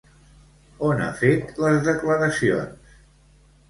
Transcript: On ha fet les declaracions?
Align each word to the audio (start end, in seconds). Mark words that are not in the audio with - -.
On 0.87 1.03
ha 1.03 1.11
fet 1.21 1.53
les 1.67 1.79
declaracions? 1.91 3.01